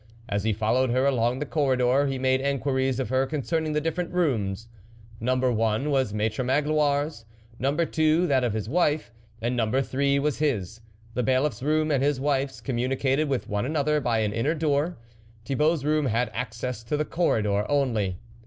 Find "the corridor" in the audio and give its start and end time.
1.37-2.07, 16.97-17.67